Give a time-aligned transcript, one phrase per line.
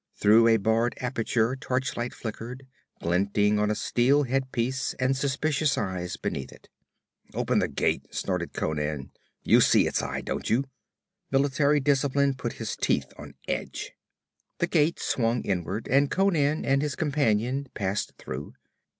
[0.15, 2.65] Through a barred aperture torchlight flickered,
[2.99, 6.69] glinting on a steel head piece and suspicious eyes beneath it.
[7.35, 9.11] 'Open the gate,' snorted Conan.
[9.43, 10.63] 'You see it's I, don't you?'
[11.29, 13.91] Military discipline put his teeth on edge.
[14.57, 18.55] The gate swung inward and Conan and his companion passed through.